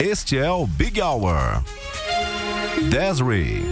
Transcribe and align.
Este 0.00 0.38
é 0.38 0.50
o 0.50 0.66
Big 0.66 0.98
Hour. 0.98 1.62
Desiree. 2.88 3.62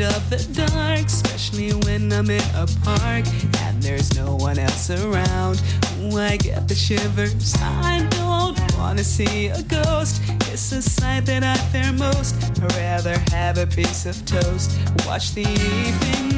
Of 0.00 0.30
the 0.30 0.36
dark, 0.52 1.06
especially 1.06 1.72
when 1.72 2.12
I'm 2.12 2.30
in 2.30 2.40
a 2.54 2.68
park 2.84 3.26
and 3.64 3.82
there's 3.82 4.14
no 4.14 4.36
one 4.36 4.56
else 4.56 4.90
around. 4.90 5.60
I 5.98 6.36
get 6.36 6.68
the 6.68 6.74
shivers. 6.74 7.54
I 7.60 8.06
don't 8.10 8.78
wanna 8.78 9.02
see 9.04 9.48
a 9.48 9.62
ghost. 9.62 10.22
It's 10.52 10.72
a 10.72 10.80
sight 10.80 11.26
that 11.26 11.42
I 11.42 11.56
fear 11.72 11.92
most. 11.92 12.36
I'd 12.62 12.72
rather 12.74 13.18
have 13.32 13.58
a 13.58 13.66
piece 13.66 14.06
of 14.06 14.24
toast. 14.24 14.70
Watch 15.06 15.34
the 15.34 15.42
evening 15.42 16.37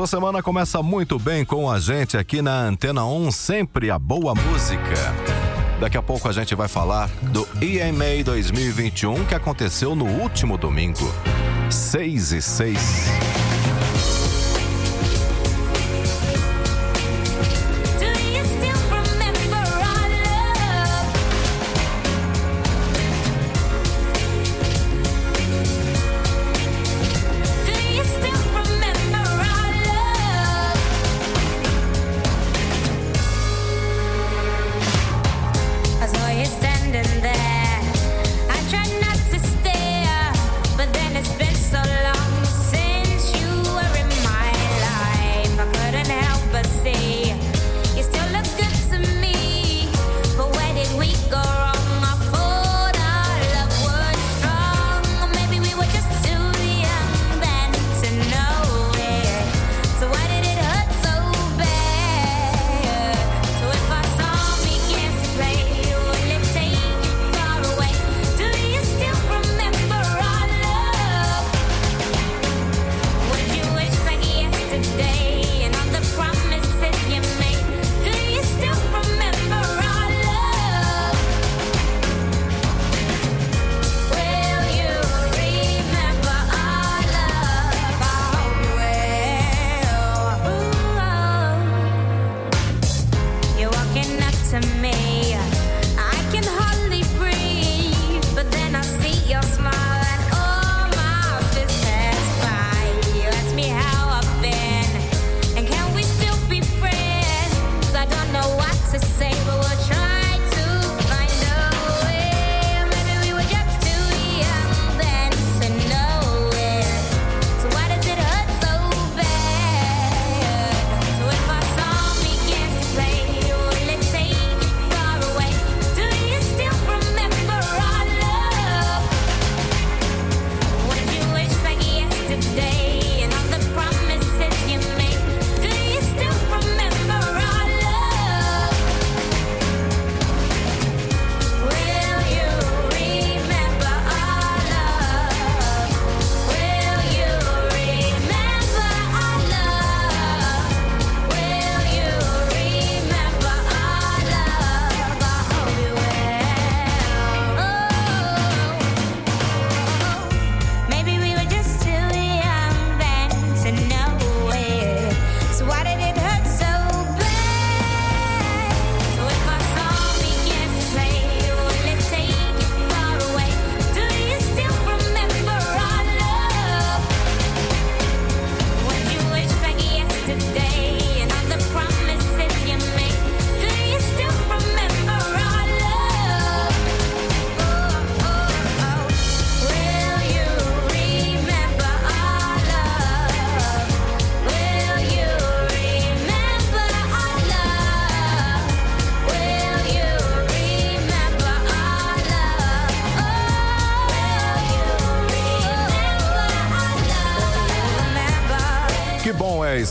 sua 0.00 0.06
semana 0.06 0.42
começa 0.42 0.82
muito 0.82 1.18
bem 1.18 1.44
com 1.44 1.70
a 1.70 1.78
gente 1.78 2.16
aqui 2.16 2.40
na 2.40 2.62
Antena 2.62 3.04
1, 3.04 3.30
sempre 3.32 3.90
a 3.90 3.98
boa 3.98 4.34
música. 4.34 4.94
Daqui 5.78 5.98
a 5.98 6.00
pouco 6.02 6.26
a 6.26 6.32
gente 6.32 6.54
vai 6.54 6.68
falar 6.68 7.10
do 7.24 7.46
EMA 7.60 8.24
2021 8.24 9.26
que 9.26 9.34
aconteceu 9.34 9.94
no 9.94 10.06
último 10.06 10.56
domingo, 10.56 11.12
6 11.68 12.32
e 12.32 12.40
6. 12.40 13.19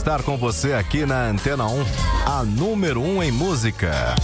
estar 0.09 0.23
com 0.23 0.35
você 0.35 0.73
aqui 0.73 1.06
na 1.06 1.29
Antena 1.29 1.67
1, 1.67 1.85
a 2.25 2.44
número 2.44 3.00
1 3.00 3.21
em 3.21 3.31
música. 3.31 4.15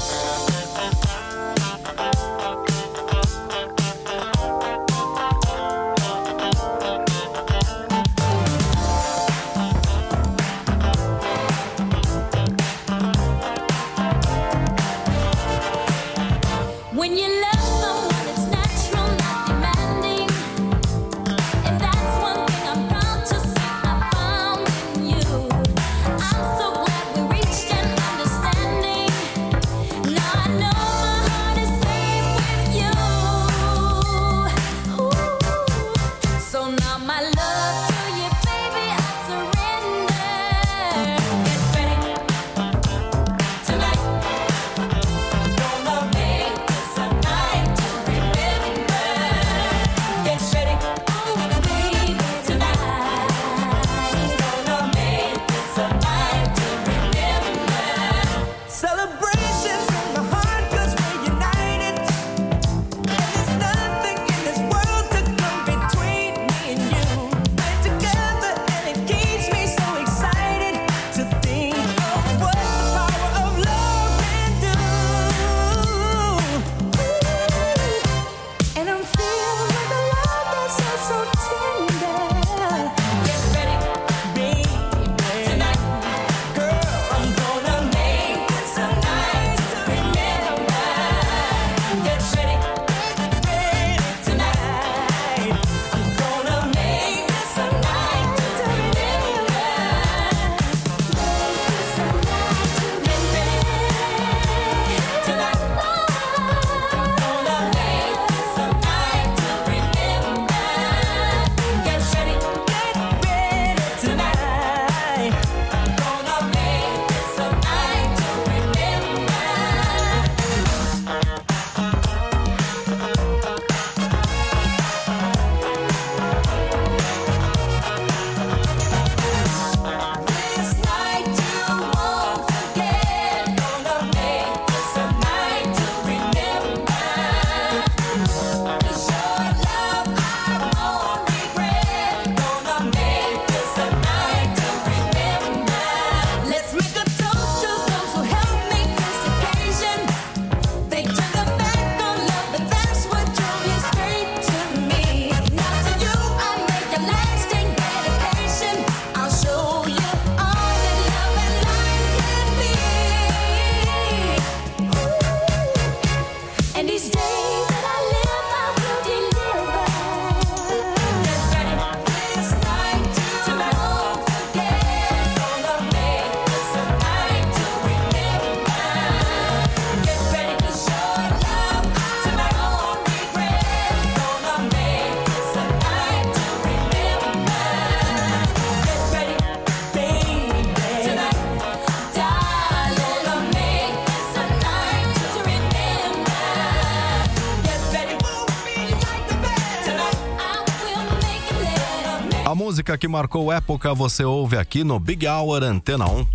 música 202.85 202.99
que 202.99 203.07
marcou 203.07 203.51
época 203.51 203.95
você 203.95 204.23
ouve 204.23 204.59
aqui 204.59 204.83
no 204.83 204.99
Big 204.99 205.27
Hour 205.27 205.63
Antena 205.63 206.05
1. 206.05 206.27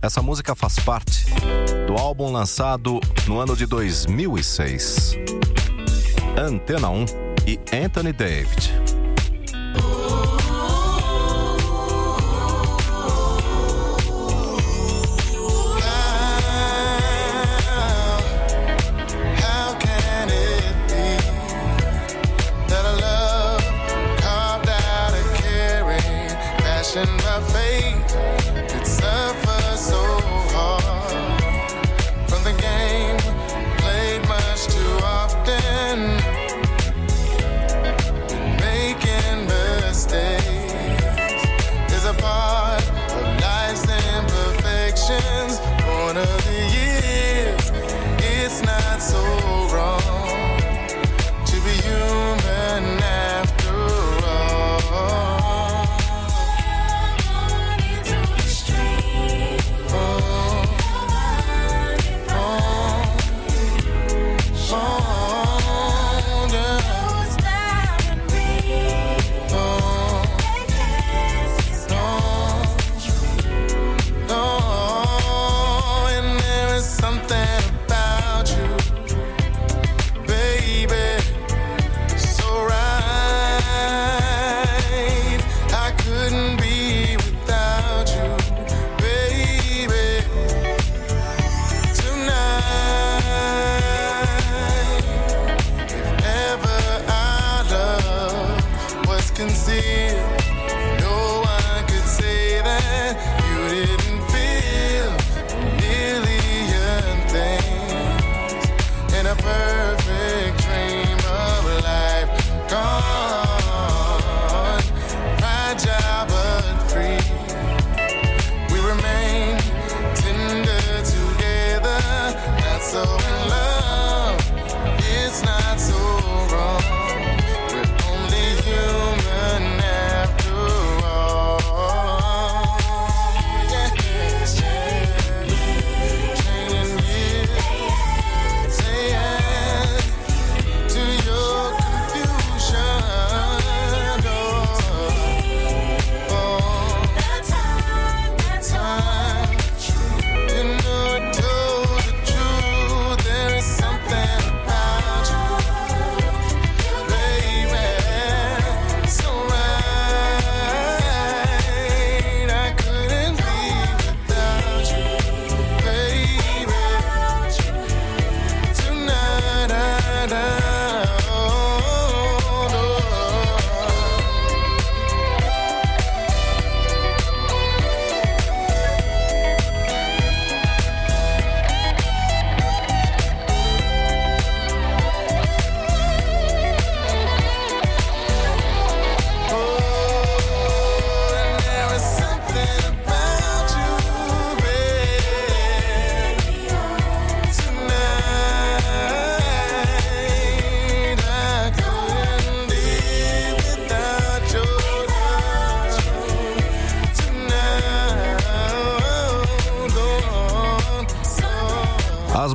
Essa 0.00 0.22
música 0.22 0.54
faz 0.54 0.78
parte 0.78 1.26
do 1.86 1.98
álbum 1.98 2.32
lançado 2.32 2.98
no 3.26 3.38
ano 3.38 3.54
de 3.54 3.66
2006. 3.66 5.18
Antena 6.34 6.88
1 6.88 7.04
e 7.46 7.60
Anthony 7.76 8.14
David. 8.14 8.85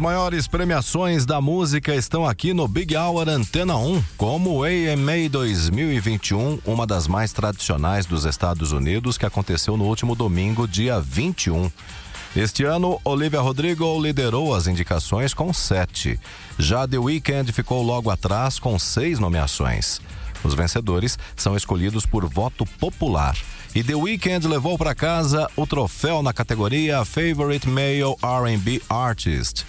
maiores 0.01 0.48
premiações 0.48 1.27
da 1.27 1.39
música 1.39 1.93
estão 1.93 2.25
aqui 2.25 2.55
no 2.55 2.67
Big 2.67 2.98
Hour 2.98 3.29
Antena 3.29 3.77
1, 3.77 4.03
como 4.17 4.50
o 4.50 4.63
AMA 4.63 5.29
2021, 5.29 6.60
uma 6.65 6.88
das 6.88 7.08
mais 7.08 7.31
tradicionais 7.31 8.08
dos 8.08 8.25
Estados 8.25 8.72
Unidos, 8.72 9.15
que 9.15 9.27
aconteceu 9.27 9.77
no 9.77 9.84
último 9.84 10.15
domingo, 10.15 10.67
dia 10.67 11.00
21. 11.00 11.72
Este 12.36 12.63
ano, 12.63 13.00
Olivia 13.05 13.41
Rodrigo 13.41 14.01
liderou 14.01 14.55
as 14.55 14.65
indicações 14.65 15.36
com 15.36 15.53
sete. 15.53 16.20
Já 16.58 16.88
The 16.88 16.98
Weeknd 16.98 17.51
ficou 17.51 17.84
logo 17.84 18.10
atrás 18.10 18.58
com 18.58 18.79
seis 18.79 19.20
nomeações. 19.20 20.01
Os 20.43 20.55
vencedores 20.55 21.20
são 21.36 21.55
escolhidos 21.55 22.08
por 22.08 22.25
voto 22.25 22.65
popular. 22.79 23.38
E 23.75 23.84
The 23.84 23.96
Weeknd 23.96 24.48
levou 24.48 24.79
para 24.79 24.96
casa 24.96 25.48
o 25.55 25.67
troféu 25.67 26.24
na 26.24 26.34
categoria 26.34 27.05
Favorite 27.05 27.70
Male 27.70 28.15
R&B 28.24 28.81
Artist. 28.89 29.63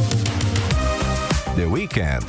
The 1.57 1.67
Weekend. 1.67 2.27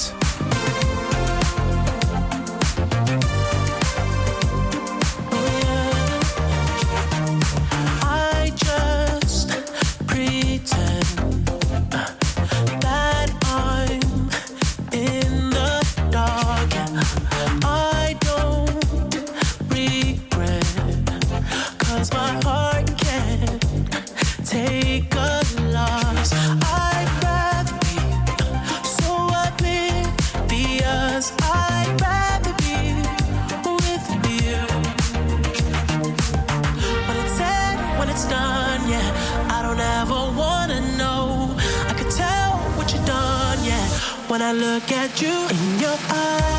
at 45.03 45.22
you 45.22 45.48
in 45.50 45.79
your 45.79 45.98
eyes. 46.10 46.52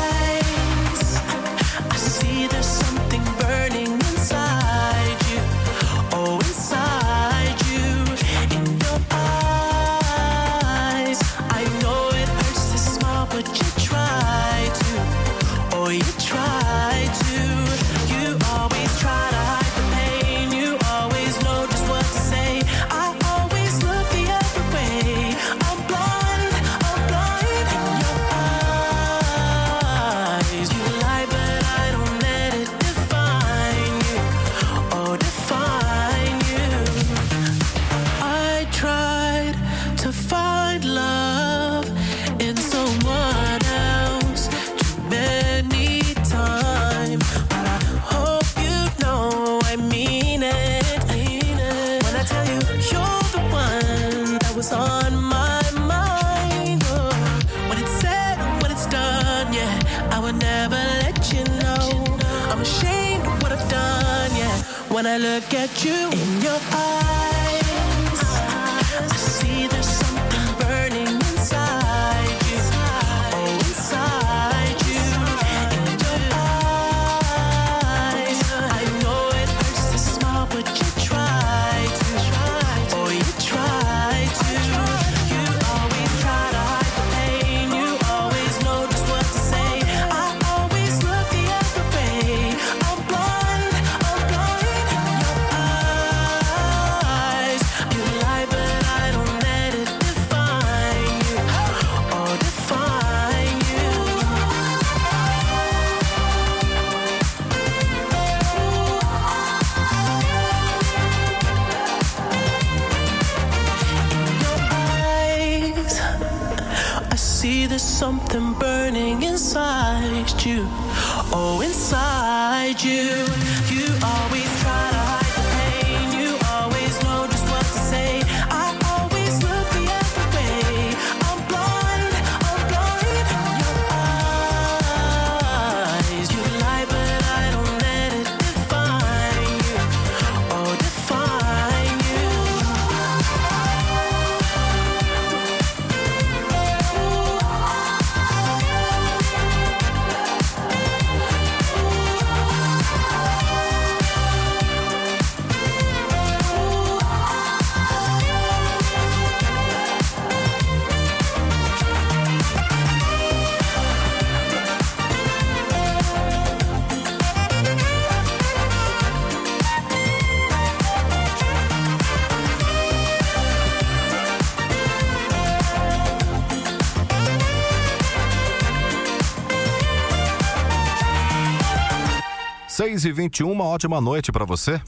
6h21, 183.05 183.51
uma 183.51 183.65
ótima 183.65 184.01
noite 184.01 184.31
para 184.31 184.45
você. 184.45 184.81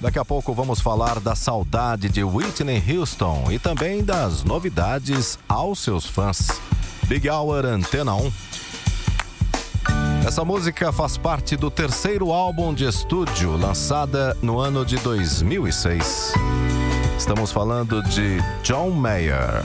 Daqui 0.00 0.18
a 0.18 0.24
pouco 0.24 0.52
vamos 0.52 0.80
falar 0.80 1.18
da 1.18 1.34
saudade 1.34 2.08
de 2.08 2.22
Whitney 2.22 2.82
Houston 2.88 3.50
e 3.50 3.58
também 3.58 4.04
das 4.04 4.44
novidades 4.44 5.38
aos 5.48 5.80
seus 5.80 6.06
fãs. 6.06 6.48
Big 7.08 7.28
Hour 7.28 7.64
Antena 7.66 8.14
1. 8.14 8.32
Essa 10.26 10.44
música 10.44 10.92
faz 10.92 11.16
parte 11.16 11.56
do 11.56 11.70
terceiro 11.70 12.32
álbum 12.32 12.72
de 12.72 12.84
estúdio, 12.84 13.56
lançada 13.56 14.36
no 14.40 14.58
ano 14.60 14.84
de 14.84 14.96
2006. 14.98 16.32
Estamos 17.18 17.50
falando 17.50 18.02
de 18.02 18.38
John 18.62 18.90
Mayer. 18.90 19.62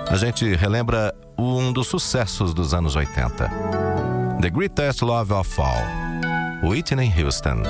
a 0.08 0.16
gente 0.16 0.56
relembra 0.56 1.14
um 1.38 1.72
dos 1.72 1.88
sucessos 1.88 2.54
dos 2.54 2.74
anos 2.74 2.96
80. 2.96 3.50
The 4.42 4.50
Greatest 4.50 5.02
Love 5.02 5.34
of 5.34 5.62
All. 5.62 6.09
Whitney 6.62 7.08
Houston. 7.08 7.64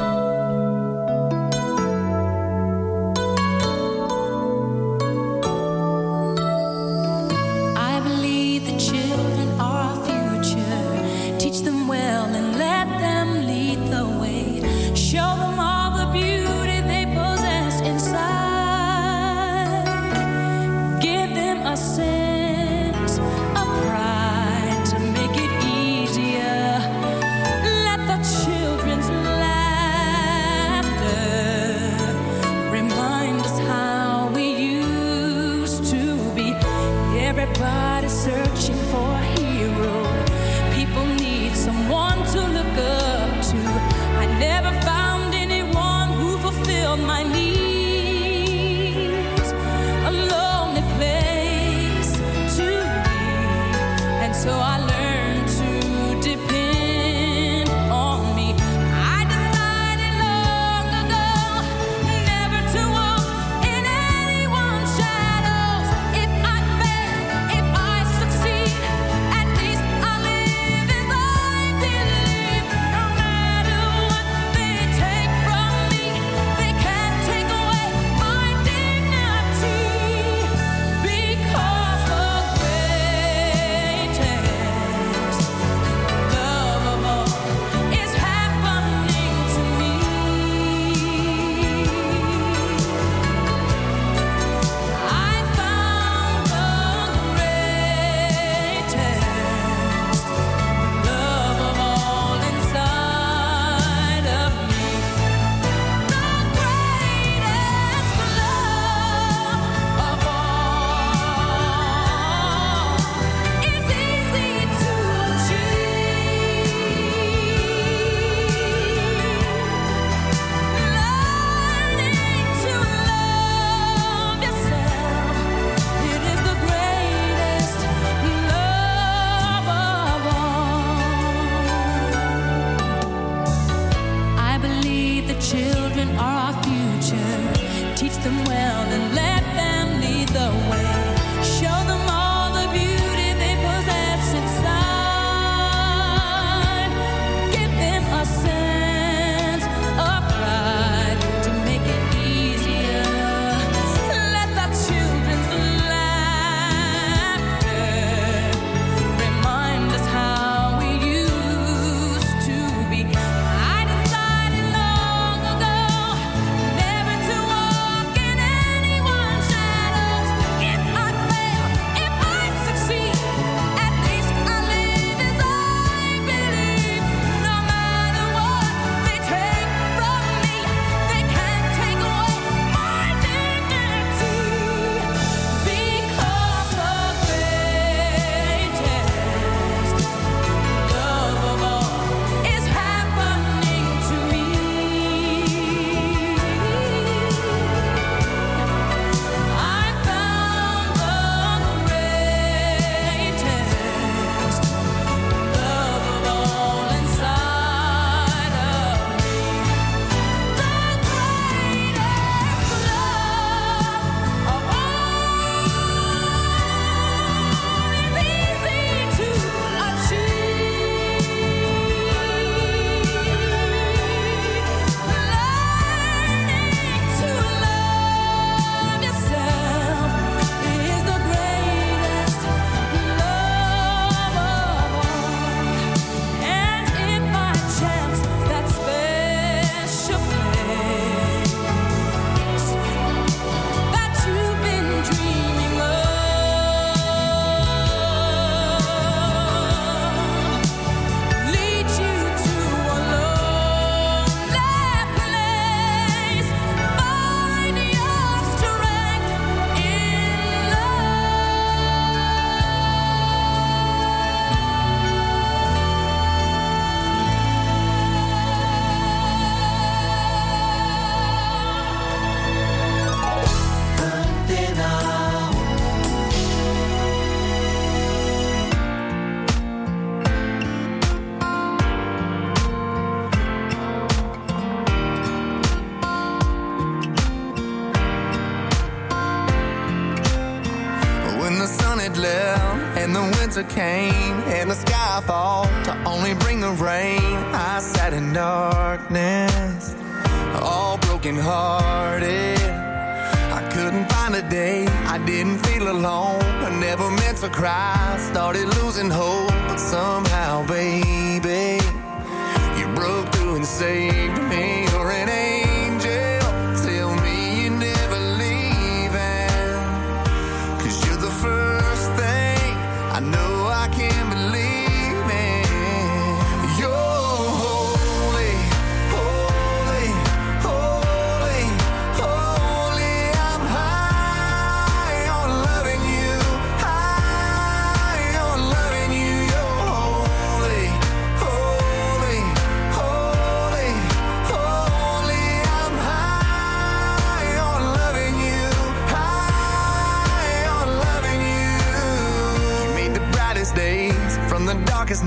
cry, 307.59 308.15
started 308.31 308.67
losing 308.77 309.09
hope, 309.09 309.49
but 309.67 309.77
somehow 309.77 310.28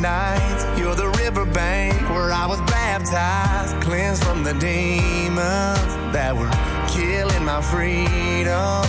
nights. 0.03 0.67
You're 0.79 0.97
the 0.97 1.09
riverbank 1.23 1.95
where 2.11 2.33
I 2.33 2.47
was 2.47 2.61
baptized, 2.63 3.81
cleansed 3.83 4.25
from 4.25 4.43
the 4.43 4.53
demons 4.55 5.87
that 6.13 6.35
were 6.37 6.51
killing 6.91 7.45
my 7.45 7.63
freedom. 7.63 8.83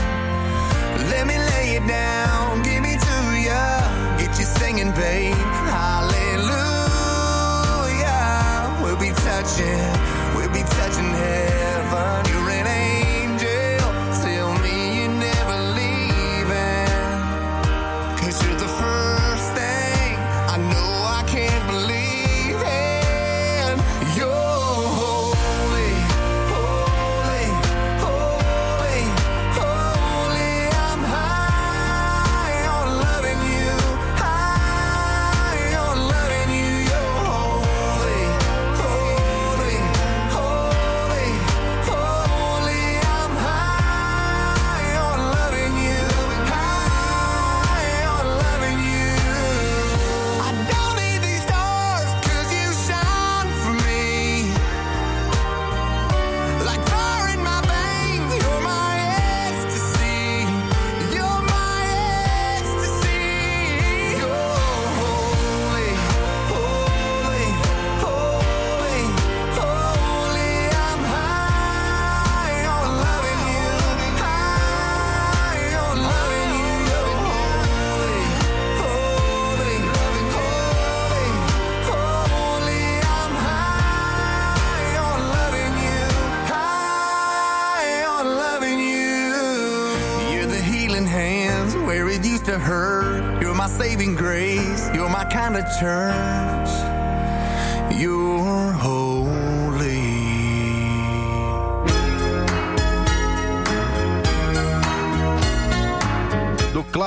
Let 1.12 1.28
me 1.28 1.38
lay 1.38 1.78
it 1.78 1.86
down, 1.88 2.64
give 2.64 2.82
me 2.82 2.98
to 2.98 3.18
you, 3.38 3.64
get 4.18 4.34
you 4.40 4.46
singing, 4.60 4.92
babe. 4.92 5.36
Hallelujah. 5.70 6.64
We'll 8.82 8.98
be 8.98 9.12
touching, 9.28 9.86
we'll 10.36 10.52
be 10.52 10.64
touching 10.78 11.10
heaven 11.22 11.33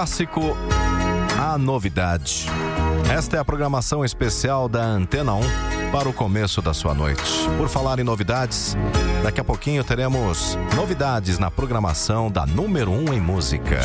clássico 0.07 0.57
a 1.37 1.59
novidade. 1.59 2.47
Esta 3.13 3.37
é 3.37 3.41
a 3.41 3.45
programação 3.45 4.05
especial 4.05 4.69
da 4.69 4.85
Antena 4.85 5.35
1 5.35 5.41
para 5.91 6.09
o 6.09 6.13
começo 6.13 6.63
da 6.63 6.73
sua 6.73 6.95
noite. 6.95 7.25
Por 7.59 7.69
falar 7.69 7.99
em 7.99 8.05
novidades, 8.05 8.77
daqui 9.25 9.41
a 9.41 9.45
pouquinho 9.45 9.83
teremos 9.83 10.57
novidades 10.77 11.41
na 11.41 11.51
programação 11.51 12.31
da 12.31 12.47
número 12.47 12.93
1 12.93 13.15
em 13.15 13.21
música. 13.21 13.81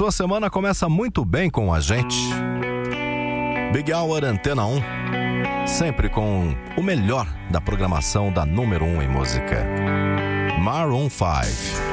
sua 0.00 0.10
semana 0.10 0.48
começa 0.48 0.88
muito 0.88 1.26
bem 1.26 1.50
com 1.50 1.74
a 1.74 1.78
gente. 1.78 2.16
Big 3.70 3.92
Hour 3.92 4.24
Antena 4.24 4.64
1, 4.64 5.66
sempre 5.66 6.08
com 6.08 6.56
o 6.74 6.82
melhor 6.82 7.26
da 7.50 7.60
programação 7.60 8.32
da 8.32 8.46
número 8.46 8.86
1 8.86 9.02
em 9.02 9.08
música. 9.08 9.62
Maroon 10.58 11.10
5. 11.10 11.89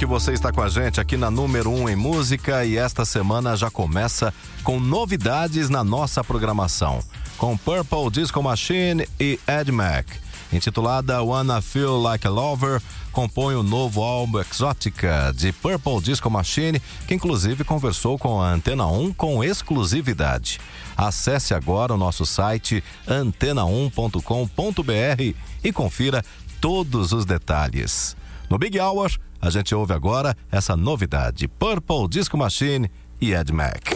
que 0.00 0.06
você 0.06 0.32
está 0.32 0.50
com 0.50 0.62
a 0.62 0.68
gente 0.70 0.98
aqui 0.98 1.14
na 1.14 1.30
número 1.30 1.68
1 1.68 1.82
um 1.82 1.86
em 1.86 1.94
música 1.94 2.64
e 2.64 2.78
esta 2.78 3.04
semana 3.04 3.54
já 3.54 3.70
começa 3.70 4.32
com 4.64 4.80
novidades 4.80 5.68
na 5.68 5.84
nossa 5.84 6.24
programação. 6.24 7.00
Com 7.36 7.54
Purple 7.54 8.08
Disco 8.10 8.42
Machine 8.42 9.06
e 9.20 9.38
Ed 9.46 9.70
Mac. 9.70 10.06
Intitulada 10.50 11.22
Wanna 11.22 11.60
Feel 11.60 12.00
Like 12.00 12.26
a 12.26 12.30
Lover, 12.30 12.80
compõe 13.12 13.56
o 13.56 13.62
novo 13.62 14.00
álbum 14.00 14.40
Exótica 14.40 15.34
de 15.36 15.52
Purple 15.52 16.00
Disco 16.00 16.30
Machine, 16.30 16.80
que 17.06 17.12
inclusive 17.12 17.62
conversou 17.62 18.18
com 18.18 18.40
a 18.40 18.54
Antena 18.54 18.86
1 18.86 19.12
com 19.12 19.44
exclusividade. 19.44 20.58
Acesse 20.96 21.52
agora 21.52 21.92
o 21.92 21.98
nosso 21.98 22.24
site 22.24 22.82
antena1.com.br 23.06 25.36
e 25.62 25.72
confira 25.74 26.24
todos 26.58 27.12
os 27.12 27.26
detalhes. 27.26 28.16
No 28.48 28.58
Big 28.58 28.80
Hour, 28.80 29.12
a 29.40 29.48
gente 29.48 29.74
ouve 29.74 29.94
agora 29.94 30.36
essa 30.50 30.76
novidade: 30.76 31.48
Purple 31.48 32.08
Disco 32.08 32.36
Machine 32.36 32.90
e 33.20 33.32
Ed 33.32 33.52
Mac. 33.52 33.90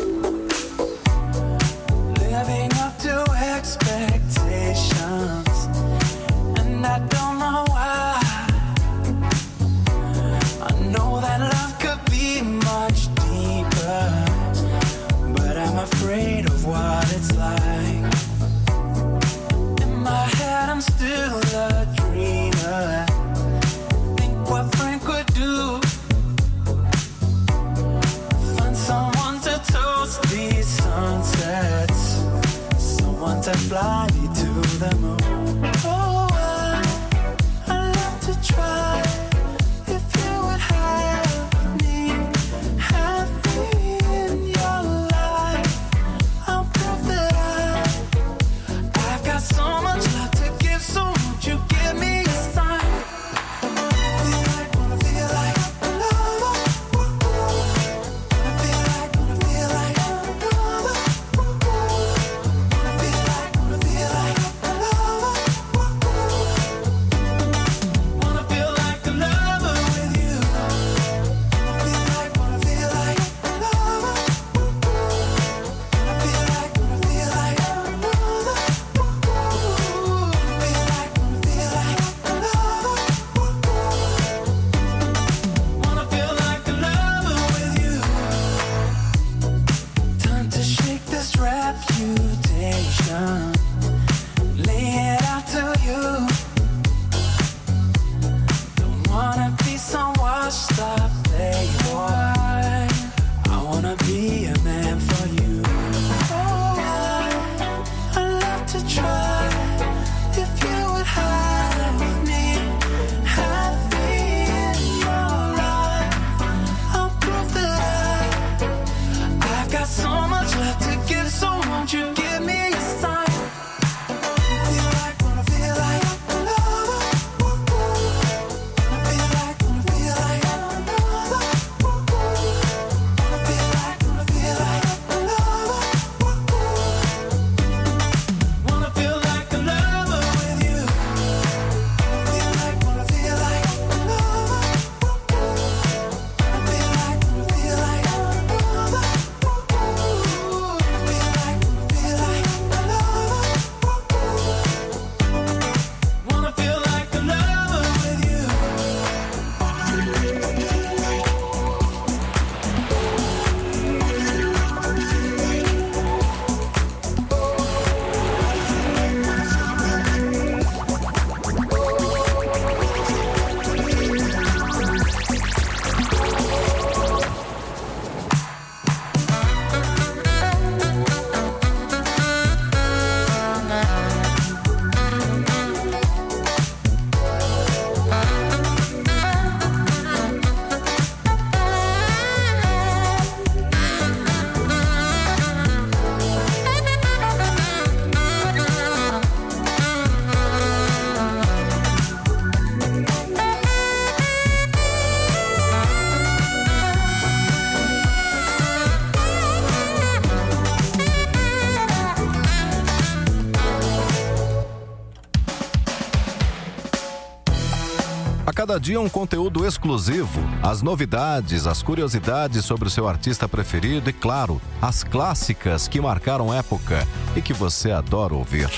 cada 218.66 218.80
dia 218.80 218.98
um 218.98 219.10
conteúdo 219.10 219.66
exclusivo, 219.66 220.40
as 220.62 220.80
novidades, 220.80 221.66
as 221.66 221.82
curiosidades 221.82 222.64
sobre 222.64 222.88
o 222.88 222.90
seu 222.90 223.06
artista 223.06 223.46
preferido 223.46 224.08
e, 224.08 224.12
claro, 224.12 224.58
as 224.80 225.04
clássicas 225.04 225.86
que 225.86 226.00
marcaram 226.00 226.52
época 226.52 227.06
e 227.36 227.42
que 227.42 227.52
você 227.52 227.90
adora 227.90 228.32
ouvir. 228.32 228.70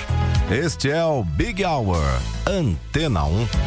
Este 0.51 0.91
é 0.91 1.05
o 1.05 1.22
Big 1.22 1.64
Hour 1.64 2.03
Antena 2.45 3.26
1. 3.26 3.66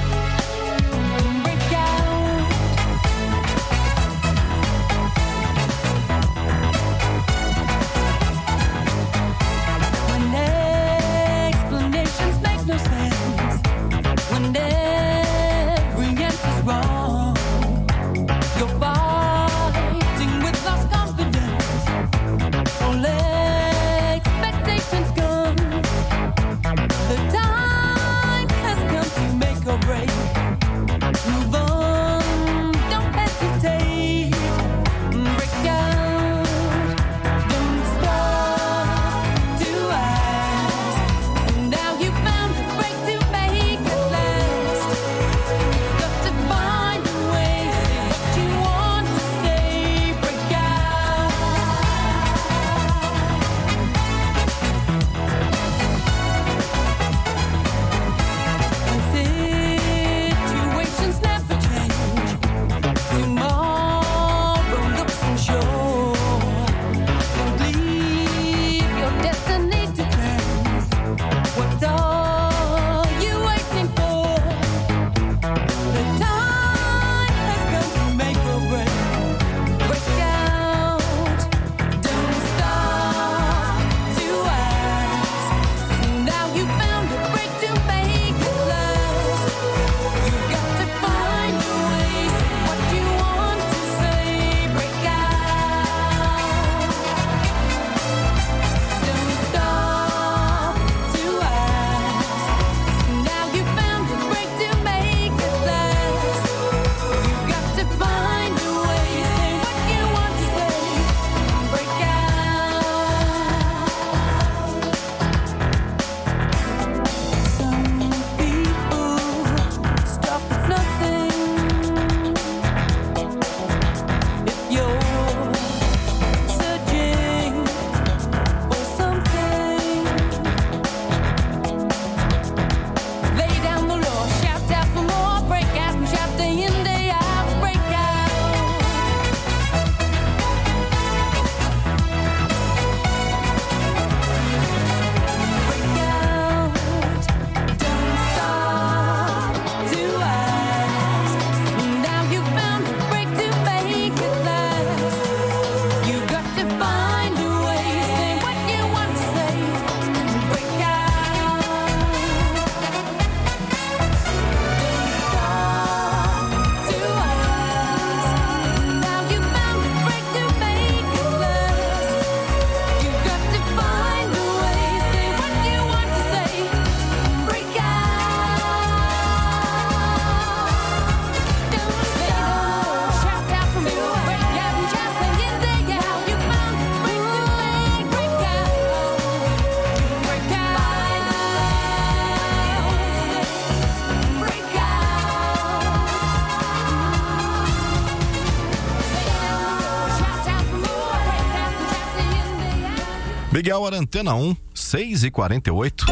Big 203.62 203.74
Hour 203.74 203.94
Antena 203.94 204.36
1, 204.36 204.56
6 204.74 205.24
e 205.26 205.32
48 205.32 206.06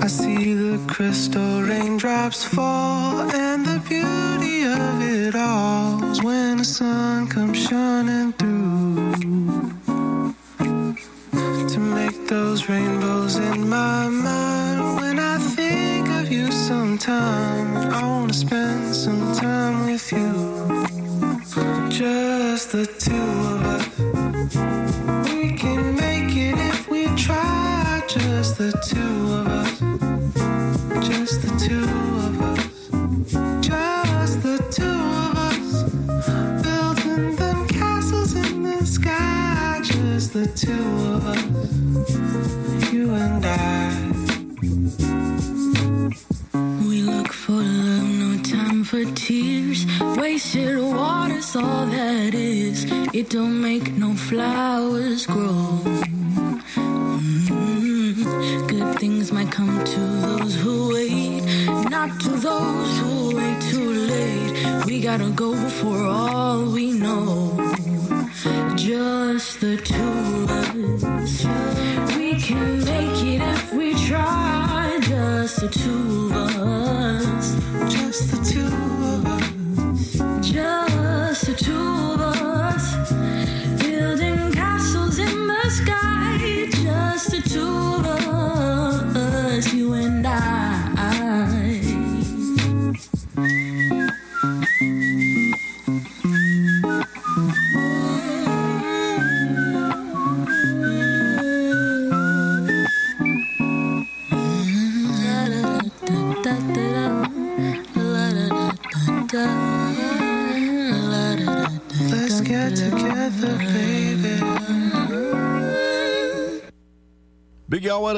I 0.00 0.06
see 0.06 0.54
the 0.54 0.78
crystal 0.86 1.62
raindrops 1.62 2.44
fall, 2.44 3.22
and 3.34 3.66
the 3.66 3.80
beauty 3.88 4.62
of 4.62 5.02
it 5.02 5.34
all 5.34 5.98
when 6.22 6.58
the 6.58 6.64
sun 6.64 7.26
comes 7.26 7.58
shining 7.58 8.13
all 51.56 51.86
that 51.86 52.34
is. 52.34 52.84
It 53.12 53.30
don't 53.30 53.60
make 53.60 53.92
no 53.92 54.14
flowers 54.14 55.26
grow. 55.26 55.80
Mm, 56.76 58.68
Good 58.68 58.98
things 58.98 59.32
might 59.32 59.50
come 59.52 59.84
to 59.84 60.00
those 60.00 60.54
who 60.56 60.92
wait, 60.94 61.42
not 61.90 62.10
to 62.20 62.30
those 62.30 62.98
who 63.00 63.36
wait 63.36 63.60
too 63.70 63.90
late. 64.12 64.84
We 64.86 65.00
gotta 65.00 65.30
go 65.30 65.54
for 65.68 65.96
all 66.04 66.64
we 66.64 66.92
know. 66.92 67.43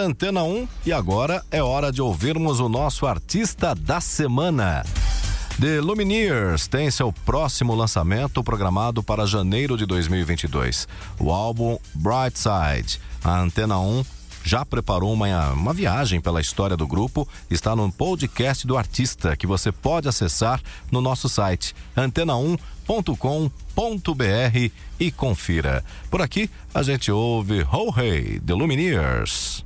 Antena 0.02 0.42
1 0.42 0.68
e 0.86 0.92
agora 0.92 1.44
é 1.50 1.62
hora 1.62 1.92
de 1.92 2.02
ouvirmos 2.02 2.60
o 2.60 2.68
nosso 2.68 3.06
artista 3.06 3.74
da 3.74 4.00
semana. 4.00 4.84
The 5.60 5.80
Lumineers 5.80 6.66
tem 6.66 6.90
seu 6.90 7.12
próximo 7.12 7.74
lançamento 7.74 8.44
programado 8.44 9.02
para 9.02 9.26
janeiro 9.26 9.76
de 9.76 9.86
2022. 9.86 10.86
O 11.18 11.30
álbum 11.30 11.78
Bright 11.94 12.38
Side. 12.38 13.00
A 13.24 13.40
Antena 13.40 13.78
1 13.78 14.04
já 14.46 14.64
preparou 14.64 15.12
uma, 15.12 15.50
uma 15.50 15.72
viagem 15.72 16.20
pela 16.20 16.40
história 16.40 16.76
do 16.76 16.86
grupo. 16.86 17.28
Está 17.50 17.74
no 17.74 17.90
podcast 17.90 18.64
do 18.64 18.78
artista 18.78 19.36
que 19.36 19.46
você 19.46 19.72
pode 19.72 20.08
acessar 20.08 20.62
no 20.90 21.00
nosso 21.00 21.28
site 21.28 21.74
antena1.com.br 21.96 24.70
e 25.00 25.10
confira. 25.10 25.84
Por 26.08 26.22
aqui 26.22 26.48
a 26.72 26.82
gente 26.82 27.10
ouve 27.10 27.66
Ho 27.72 27.92
Hey, 27.98 28.38
The 28.38 28.54
Lumineers. 28.54 29.65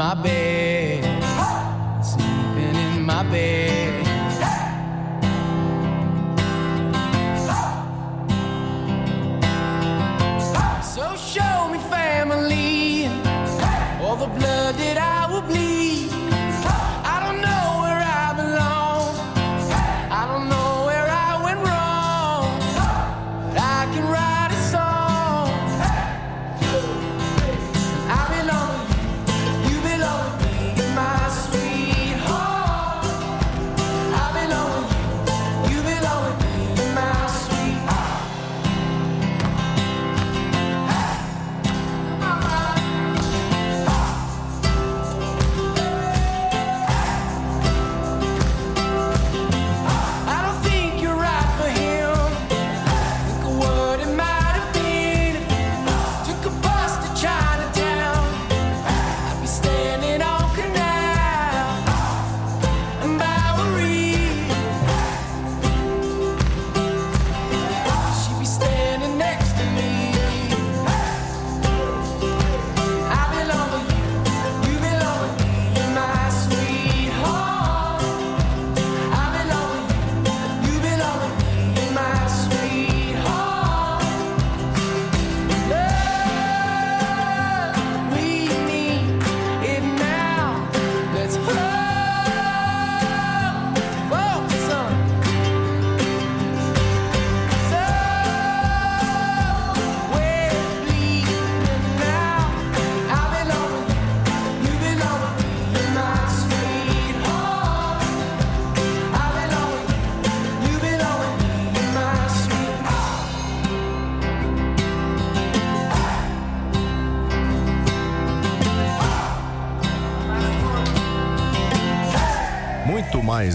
My 0.00 0.14
bed. 0.14 0.89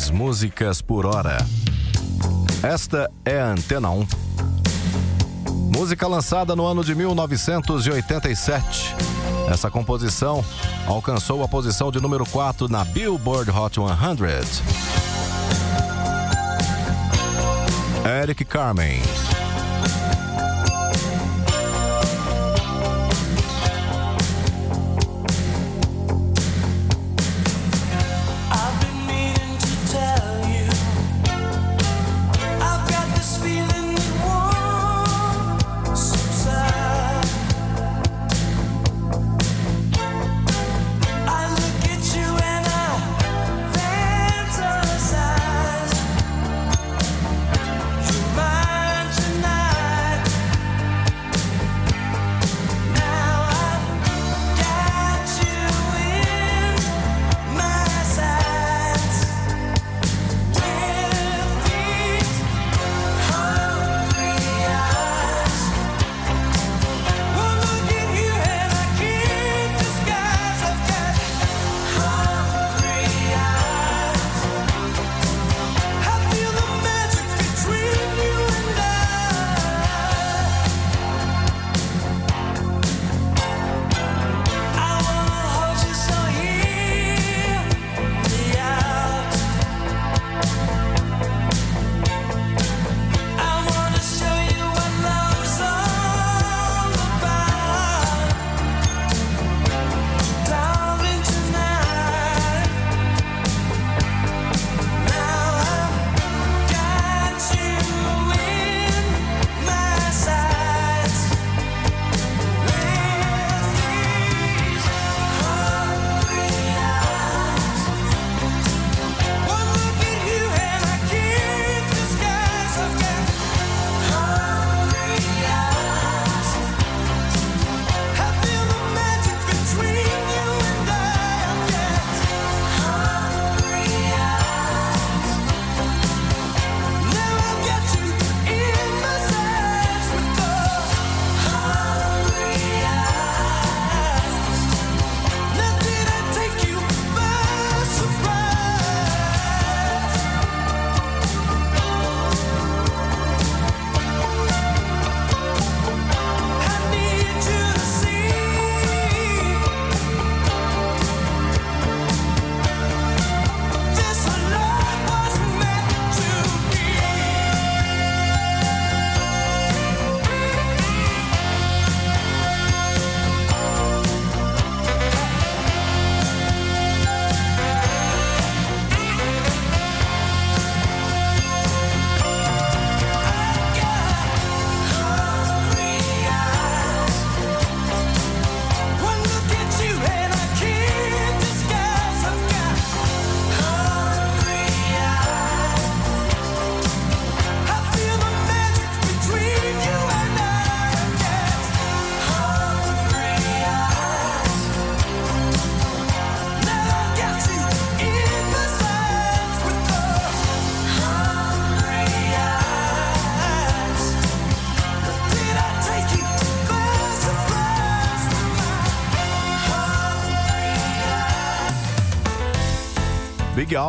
10 0.06 0.12
músicas 0.12 0.82
por 0.82 1.06
hora. 1.06 1.38
Esta 2.62 3.10
é 3.24 3.40
a 3.40 3.52
Antena 3.52 3.90
1. 3.90 4.06
Música 5.76 6.06
lançada 6.08 6.54
no 6.56 6.66
ano 6.66 6.84
de 6.84 6.94
1987. 6.94 8.96
Essa 9.50 9.72
composição 9.72 10.46
alcançou 10.86 11.44
a 11.44 11.48
posição 11.48 11.92
de 11.92 12.00
número 12.00 12.24
4 12.28 12.68
na 12.68 12.84
Billboard 12.84 13.50
Hot 13.50 13.76
100. 13.76 13.86
Eric 18.22 18.46
Carmen. 18.46 19.02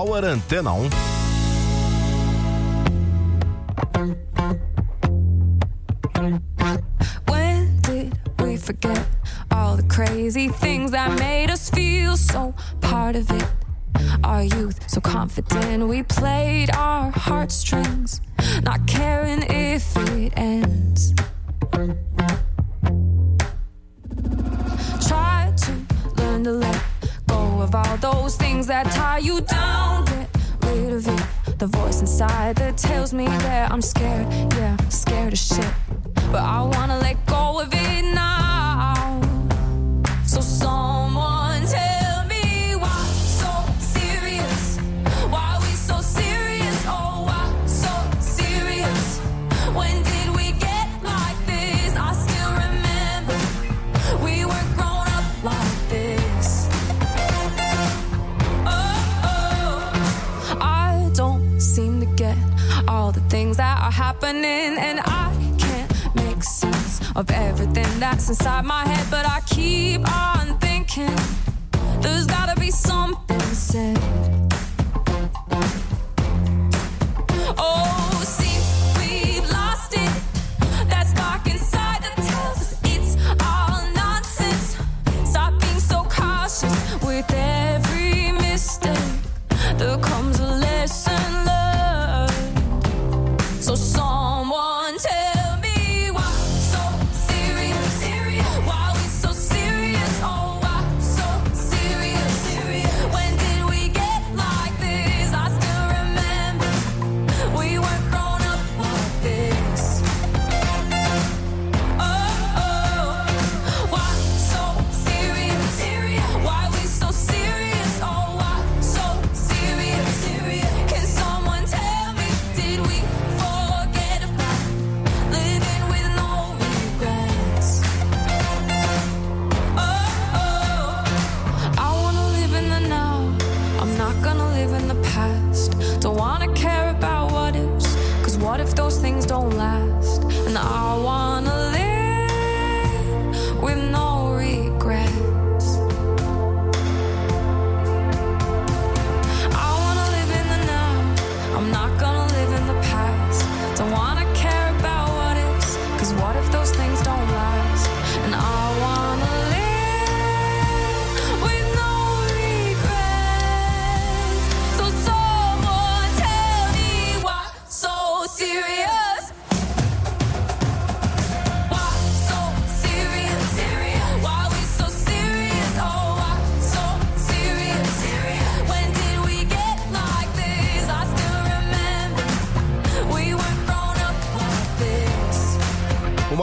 Power 0.06 0.24
Antena 0.24 0.72
1. 0.72 1.15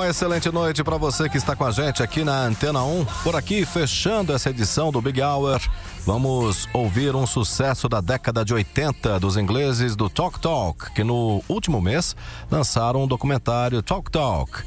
Uma 0.03 0.09
excelente 0.09 0.51
noite 0.51 0.83
para 0.83 0.97
você 0.97 1.29
que 1.29 1.37
está 1.37 1.55
com 1.55 1.63
a 1.63 1.71
gente 1.71 2.03
aqui 2.03 2.25
na 2.25 2.41
Antena 2.41 2.83
1. 2.83 3.05
Por 3.23 3.37
aqui, 3.37 3.65
fechando 3.65 4.33
essa 4.33 4.49
edição 4.49 4.91
do 4.91 5.01
Big 5.01 5.21
Hour, 5.21 5.61
vamos 6.05 6.67
ouvir 6.73 7.15
um 7.15 7.25
sucesso 7.25 7.87
da 7.87 8.01
década 8.01 8.43
de 8.43 8.53
80 8.53 9.17
dos 9.17 9.37
ingleses 9.37 9.95
do 9.95 10.09
Talk 10.09 10.41
Talk, 10.41 10.91
que 10.91 11.05
no 11.05 11.41
último 11.47 11.79
mês 11.79 12.17
lançaram 12.51 13.05
um 13.05 13.07
documentário 13.07 13.81
Talk 13.81 14.11
Talk. 14.11 14.63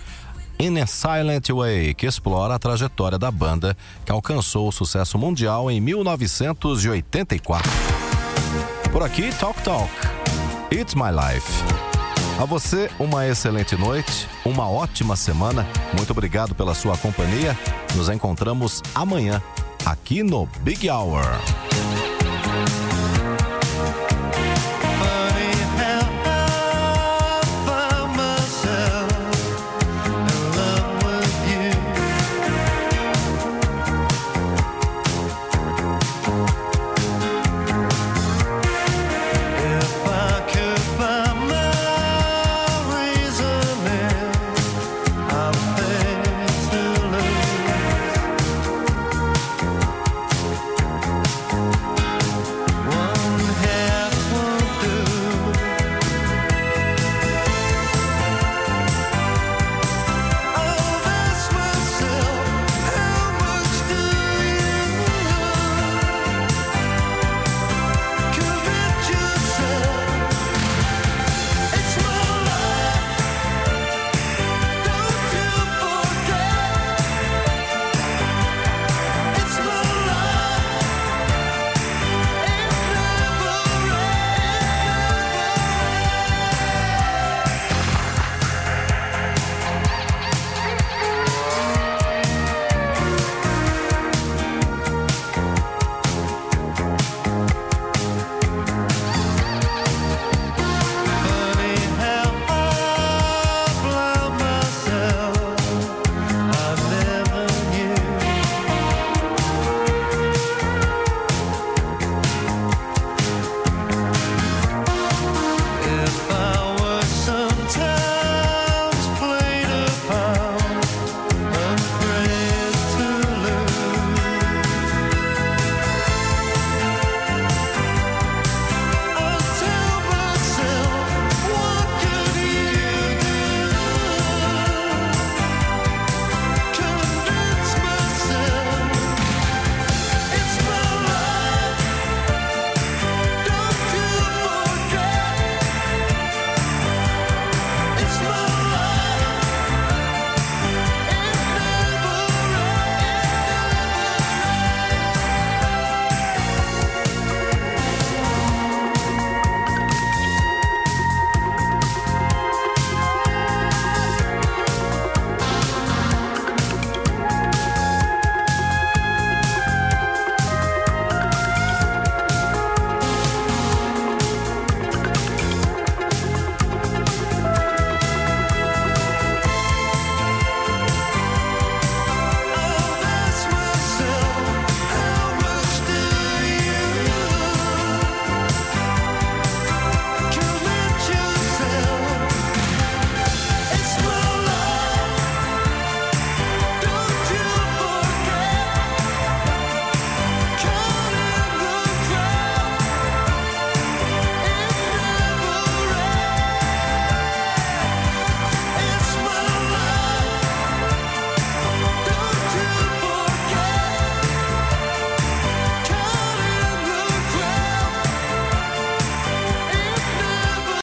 In 0.58 0.80
a 0.80 0.86
Silent 0.86 1.50
Way, 1.50 1.92
que 1.92 2.06
explora 2.06 2.54
a 2.54 2.58
trajetória 2.58 3.18
da 3.18 3.30
banda 3.30 3.76
que 4.06 4.12
alcançou 4.12 4.68
o 4.68 4.72
sucesso 4.72 5.18
mundial 5.18 5.70
em 5.70 5.82
1984. 5.82 7.70
Por 8.90 9.02
aqui, 9.02 9.28
Talk 9.38 9.60
Talk. 9.60 9.92
It's 10.72 10.94
My 10.94 11.10
Life. 11.10 11.85
A 12.38 12.44
você, 12.44 12.90
uma 12.98 13.26
excelente 13.26 13.74
noite, 13.76 14.28
uma 14.44 14.68
ótima 14.68 15.16
semana. 15.16 15.66
Muito 15.96 16.10
obrigado 16.10 16.54
pela 16.54 16.74
sua 16.74 16.96
companhia. 16.98 17.58
Nos 17.94 18.10
encontramos 18.10 18.82
amanhã, 18.94 19.42
aqui 19.86 20.22
no 20.22 20.46
Big 20.60 20.90
Hour. 20.90 21.24